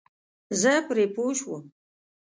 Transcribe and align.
زه 0.61 0.73
پرې 0.87 1.05
پوه 1.15 1.33
شوم. 1.39 1.63